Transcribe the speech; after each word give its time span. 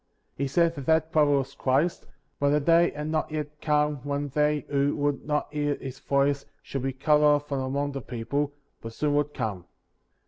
He 0.35 0.47
said 0.47 0.73
that 0.73 0.87
that 0.87 1.11
prophet 1.11 1.29
was 1.37 1.53
Christ; 1.53 2.07
but 2.39 2.49
the 2.49 2.59
day 2.59 2.89
had 2.89 3.09
not 3.09 3.29
yet 3.31 3.61
come 3.61 3.97
when 3.97 4.29
they 4.29 4.65
who 4.67 4.95
would 4.95 5.25
not 5.27 5.53
hear 5.53 5.75
his 5.75 5.99
voieo 5.99 6.43
should 6.63 6.81
be 6.81 6.91
cut 6.91 7.21
off 7.21 7.47
from 7.47 7.59
among 7.59 7.91
the 7.91 8.01
people, 8.01 8.51
but 8.81 8.93
soon 8.93 9.13
would 9.13 9.31
come. 9.35 9.65